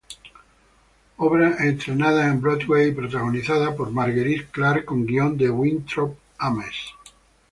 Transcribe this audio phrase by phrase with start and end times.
[1.17, 6.73] Obra estrenada en Broadway y protagonizada por Marguerite Clark con guion de Winthrop Ames.